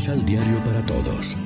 [0.00, 1.36] Misal Diario para Todos.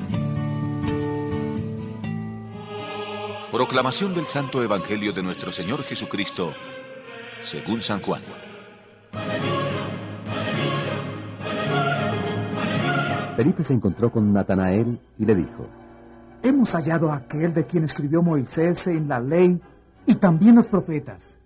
[3.50, 6.52] Proclamación del Santo Evangelio de nuestro Señor Jesucristo,
[7.42, 8.22] según San Juan.
[13.34, 15.66] Felipe se encontró con Natanael y le dijo,
[16.40, 19.60] Hemos hallado a aquel de quien escribió Moisés en la ley
[20.06, 21.36] y también los profetas.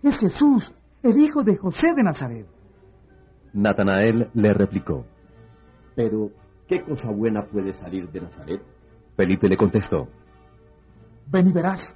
[0.00, 2.46] Es Jesús, el hijo de José de Nazaret.
[3.52, 5.04] Natanael le replicó,
[6.00, 6.30] Pero,
[6.66, 8.62] ¿qué cosa buena puede salir de Nazaret?
[9.18, 10.08] Felipe le contestó,
[11.26, 11.94] Ven y verás.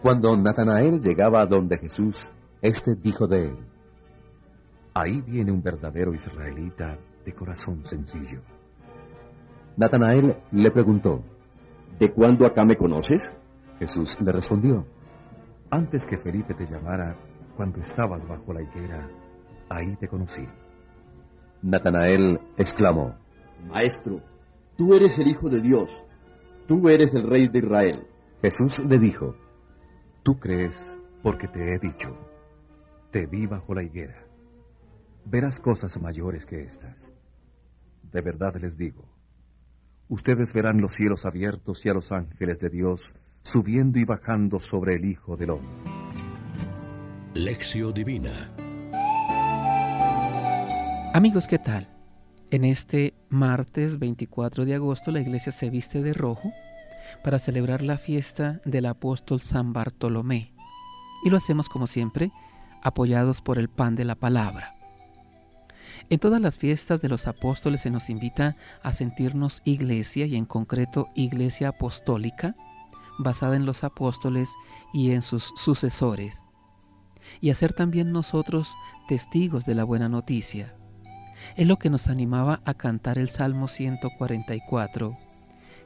[0.00, 2.30] Cuando Natanael llegaba a donde Jesús,
[2.62, 3.56] éste dijo de él,
[4.94, 8.40] Ahí viene un verdadero israelita de corazón sencillo.
[9.76, 11.22] Natanael le preguntó,
[11.98, 13.30] ¿De cuándo acá me conoces?
[13.78, 14.86] Jesús le respondió,
[15.68, 17.14] Antes que Felipe te llamara,
[17.58, 19.06] cuando estabas bajo la higuera,
[19.68, 20.48] ahí te conocí.
[21.62, 23.14] Natanael exclamó,
[23.68, 24.22] Maestro,
[24.76, 25.90] tú eres el Hijo de Dios,
[26.66, 28.06] tú eres el Rey de Israel.
[28.42, 29.34] Jesús le dijo,
[30.22, 32.16] Tú crees porque te he dicho,
[33.10, 34.26] te vi bajo la higuera.
[35.24, 37.12] Verás cosas mayores que estas.
[38.02, 39.04] De verdad les digo,
[40.08, 44.94] ustedes verán los cielos abiertos y a los ángeles de Dios subiendo y bajando sobre
[44.94, 45.70] el Hijo del Hombre.
[47.34, 48.50] Lección Divina
[51.12, 51.88] Amigos, ¿qué tal?
[52.52, 56.52] En este martes 24 de agosto la iglesia se viste de rojo
[57.24, 60.54] para celebrar la fiesta del apóstol San Bartolomé.
[61.24, 62.30] Y lo hacemos como siempre,
[62.80, 64.76] apoyados por el pan de la palabra.
[66.10, 68.54] En todas las fiestas de los apóstoles se nos invita
[68.84, 72.54] a sentirnos iglesia y en concreto iglesia apostólica,
[73.18, 74.54] basada en los apóstoles
[74.92, 76.44] y en sus sucesores,
[77.40, 78.76] y a ser también nosotros
[79.08, 80.76] testigos de la buena noticia.
[81.56, 85.16] Es lo que nos animaba a cantar el Salmo 144,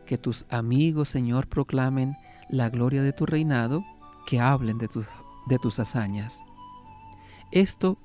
[0.07, 2.17] que tus amigos, Señor, proclamen
[2.49, 3.85] la gloria de tu reinado,
[4.27, 5.07] que hablen de tus,
[5.47, 6.43] de tus hazañas.
[7.51, 7.99] Esto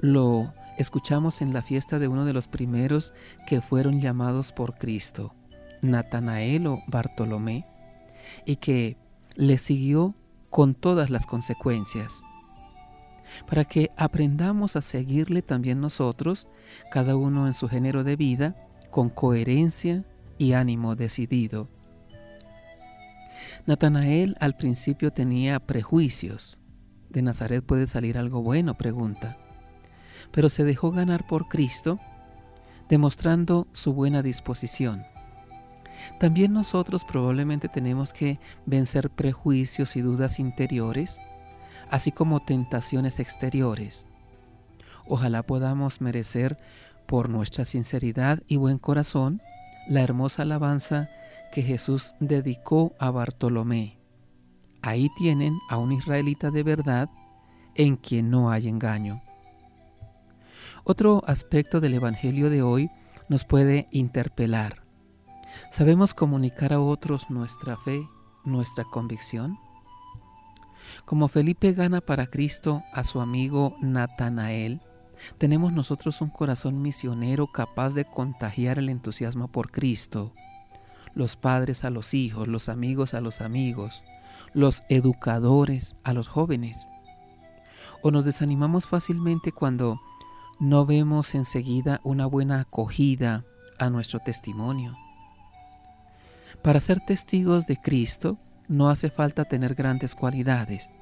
[0.00, 3.12] lo escuchamos en la fiesta de uno de los primeros
[3.46, 5.34] que fueron llamados por Cristo,
[5.82, 7.64] Natanael o Bartolomé,
[8.46, 8.96] y que
[9.36, 10.14] le siguió
[10.50, 12.22] con todas las consecuencias.
[13.48, 16.48] Para que aprendamos a seguirle también nosotros,
[16.90, 18.56] cada uno en su género de vida,
[18.90, 20.04] con coherencia
[20.38, 21.68] y ánimo decidido.
[23.66, 26.58] Natanael al principio tenía prejuicios.
[27.08, 28.76] ¿De Nazaret puede salir algo bueno?
[28.76, 29.36] pregunta.
[30.32, 31.98] Pero se dejó ganar por Cristo,
[32.88, 35.04] demostrando su buena disposición.
[36.18, 41.18] También nosotros probablemente tenemos que vencer prejuicios y dudas interiores,
[41.90, 44.06] así como tentaciones exteriores.
[45.06, 46.58] Ojalá podamos merecer,
[47.06, 49.42] por nuestra sinceridad y buen corazón,
[49.88, 51.08] la hermosa alabanza
[51.50, 53.98] que Jesús dedicó a Bartolomé.
[54.82, 57.10] Ahí tienen a un israelita de verdad
[57.74, 59.22] en quien no hay engaño.
[60.84, 62.90] Otro aspecto del Evangelio de hoy
[63.28, 64.84] nos puede interpelar.
[65.70, 68.08] ¿Sabemos comunicar a otros nuestra fe,
[68.44, 69.58] nuestra convicción?
[71.04, 74.80] Como Felipe gana para Cristo a su amigo Natanael,
[75.38, 80.32] tenemos nosotros un corazón misionero capaz de contagiar el entusiasmo por Cristo.
[81.14, 84.02] Los padres a los hijos, los amigos a los amigos,
[84.54, 86.88] los educadores a los jóvenes.
[88.02, 90.00] O nos desanimamos fácilmente cuando
[90.58, 93.44] no vemos enseguida una buena acogida
[93.78, 94.96] a nuestro testimonio.
[96.62, 98.36] Para ser testigos de Cristo
[98.70, 100.94] no hace falta tener grandes cualidades.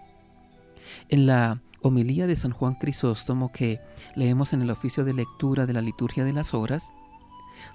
[1.11, 3.81] En la homilía de San Juan Crisóstomo que
[4.17, 6.93] leemos en el oficio de lectura de la liturgia de las horas,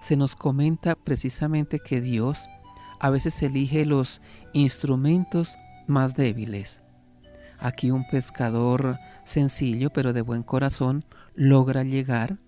[0.02, 2.50] se nos comenta precisamente que Dios
[3.00, 4.20] a veces elige los
[4.54, 6.82] instrumentos más débiles.
[7.60, 11.06] Aquí un pescador sencillo pero de buen corazón
[11.36, 12.40] logra llegar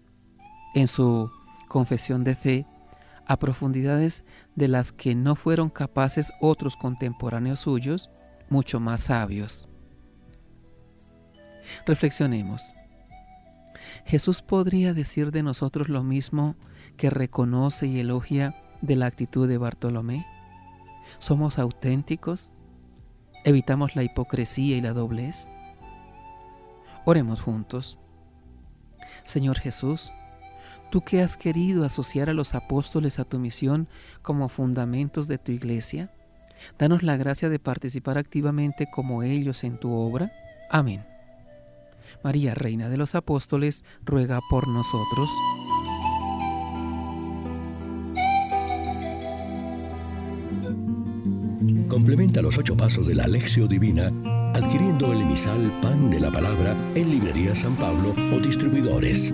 [0.74, 1.30] en su
[1.68, 2.66] confesión de fe
[3.26, 4.24] a profundidades
[4.56, 8.10] de las que no fueron capaces otros contemporáneos suyos,
[8.50, 9.68] mucho más sabios.
[11.86, 12.74] Reflexionemos.
[14.06, 16.56] Jesús podría decir de nosotros lo mismo
[16.98, 20.26] que reconoce y elogia de la actitud de Bartolomé.
[21.20, 22.52] ¿Somos auténticos?
[23.44, 25.48] ¿Evitamos la hipocresía y la doblez?
[27.06, 28.00] Oremos juntos.
[29.24, 30.12] Señor Jesús,
[30.90, 33.88] Tú que has querido asociar a los apóstoles a tu misión
[34.22, 36.10] como fundamentos de tu iglesia,
[36.80, 40.32] danos la gracia de participar activamente como ellos en tu obra.
[40.70, 41.06] Amén.
[42.24, 45.30] María, Reina de los Apóstoles, ruega por nosotros.
[51.88, 54.12] Complementa los ocho pasos de la Alexio Divina
[54.56, 59.34] adquiriendo el emisal Pan de la Palabra en Librería San Pablo o Distribuidores.